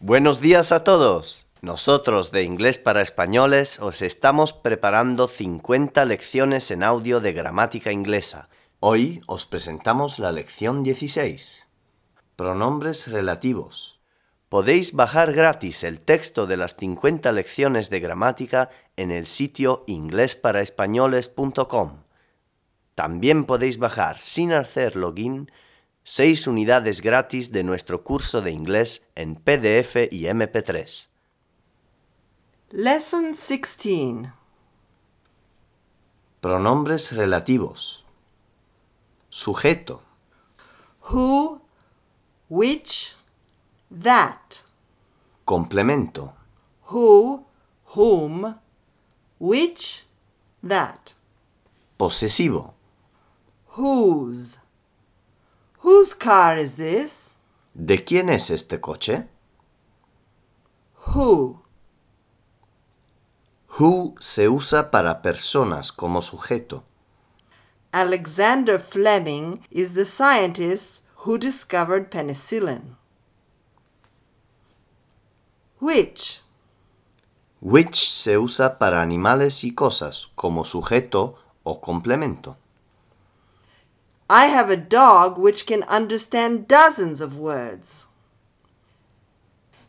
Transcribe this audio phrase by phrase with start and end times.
[0.00, 1.48] Buenos días a todos.
[1.60, 8.48] Nosotros de Inglés para Españoles os estamos preparando 50 lecciones en audio de gramática inglesa.
[8.78, 11.66] Hoy os presentamos la lección 16.
[12.36, 14.00] Pronombres relativos.
[14.48, 22.04] Podéis bajar gratis el texto de las 50 lecciones de gramática en el sitio inglesparaespañoles.com.
[22.94, 25.50] También podéis bajar sin hacer login
[26.10, 31.06] 6 unidades gratis de nuestro curso de inglés en PDF y MP3.
[32.70, 34.32] Lesson 16.
[36.40, 38.06] Pronombres relativos.
[39.28, 40.00] Sujeto.
[41.12, 41.60] Who,
[42.48, 43.14] which,
[43.90, 44.64] that.
[45.44, 46.32] Complemento.
[46.90, 47.44] Who,
[47.94, 48.56] whom,
[49.38, 50.06] which,
[50.66, 51.12] that.
[51.98, 52.72] Posesivo.
[53.76, 54.67] Whose.
[55.88, 57.34] Whose car is this?
[57.72, 59.26] ¿De quién es este coche?
[61.14, 61.62] Who.
[63.78, 66.84] Who se usa para personas como sujeto.
[67.90, 72.96] Alexander Fleming is the scientist who discovered penicillin.
[75.80, 76.42] Which.
[77.62, 82.58] Which se usa para animales y cosas como sujeto o complemento.
[84.30, 88.06] I have a dog which can understand dozens of words.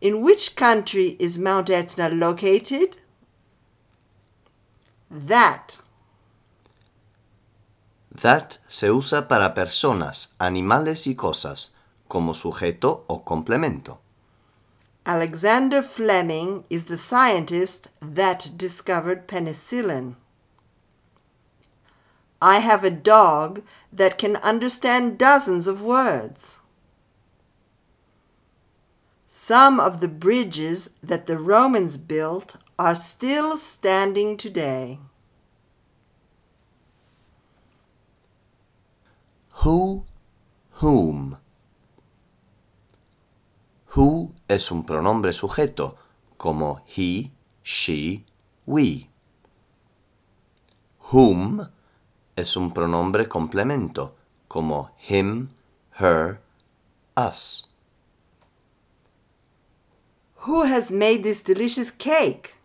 [0.00, 2.96] In which country is Mount Etna located?
[5.10, 5.78] That.
[8.10, 11.74] That se usa para personas, animales y cosas
[12.08, 13.98] como sujeto o complemento.
[15.04, 20.16] Alexander Fleming is the scientist that discovered penicillin.
[22.42, 23.62] I have a dog
[23.92, 26.58] that can understand dozens of words.
[29.28, 34.98] Some of the bridges that the Romans built are still standing today.
[39.62, 40.04] Who,
[40.82, 41.36] whom.
[43.94, 45.94] Who es un pronombre sujeto
[46.38, 47.30] como he,
[47.62, 48.24] she,
[48.66, 49.08] we.
[51.12, 51.68] Whom
[52.36, 54.14] es un pronombre complemento
[54.48, 55.50] como him,
[55.98, 56.40] her,
[57.16, 57.68] us.
[60.46, 62.56] Who has made this delicious cake?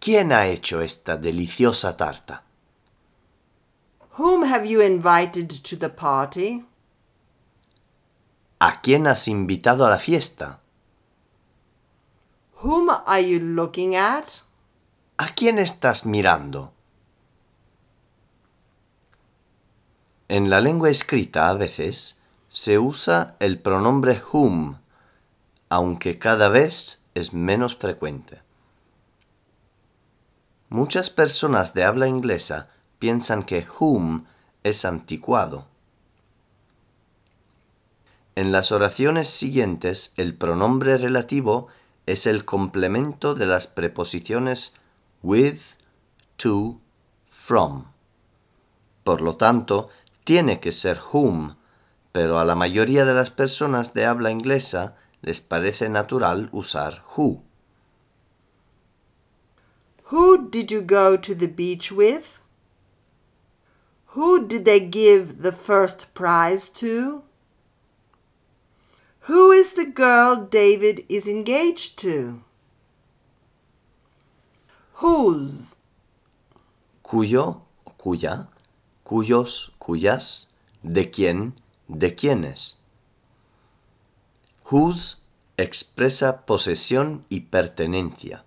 [0.00, 2.42] ¿Quién ha hecho esta deliciosa tarta?
[4.18, 6.64] Whom have you invited to the party?
[8.60, 10.60] ¿A quién has invitado a la fiesta?
[12.62, 14.42] Whom are you looking at?
[15.18, 16.75] ¿A quién estás mirando?
[20.28, 24.78] En la lengua escrita a veces se usa el pronombre whom,
[25.68, 28.42] aunque cada vez es menos frecuente.
[30.68, 34.24] Muchas personas de habla inglesa piensan que whom
[34.64, 35.66] es anticuado.
[38.34, 41.68] En las oraciones siguientes el pronombre relativo
[42.06, 44.74] es el complemento de las preposiciones
[45.22, 45.60] with,
[46.36, 46.80] to,
[47.28, 47.84] from.
[49.04, 49.88] Por lo tanto,
[50.26, 51.54] tiene que ser whom,
[52.10, 57.42] pero a la mayoría de las personas de habla inglesa les parece natural usar who.
[60.10, 62.40] Who did you go to the beach with?
[64.16, 67.22] Who did they give the first prize to?
[69.28, 72.42] Who is the girl David is engaged to?
[74.94, 75.76] Whose,
[77.02, 77.62] Cuyo,
[77.98, 78.48] cuya,
[79.04, 80.48] cuyos, cuyas,
[80.82, 81.54] de quién,
[81.88, 82.78] de quiénes.
[84.70, 85.22] Whose
[85.56, 88.42] expresa posesión y pertenencia.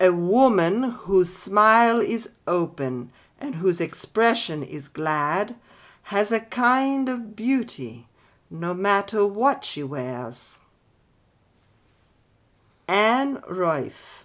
[0.00, 3.10] a woman whose smile is open
[3.40, 5.54] and whose expression is glad
[6.04, 8.06] has a kind of beauty
[8.50, 10.58] no matter what she wears.
[12.86, 14.23] Anne Royf